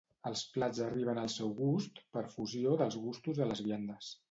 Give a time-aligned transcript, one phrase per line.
[0.27, 4.13] Els plats arriben al seu gust per fusió dels gustos de les viandes